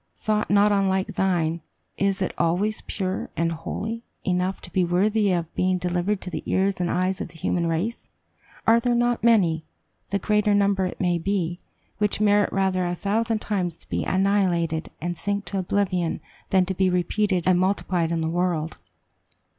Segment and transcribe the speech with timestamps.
[0.15, 1.61] Thought not unlike thine,
[1.95, 6.41] is it always pure and holy enough to be worthy of being delivered to the
[6.47, 8.09] ears and eyes of the human race?
[8.65, 9.63] Are there not many
[10.09, 11.59] the greater number it may be
[11.99, 16.73] which merit rather a thousand times to be annihilated, and sink to oblivion, than to
[16.73, 18.77] be repeated and multiplied in the world?